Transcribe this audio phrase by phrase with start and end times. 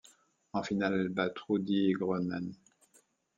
[0.53, 2.55] En finale, elle bat Trudy Groenman.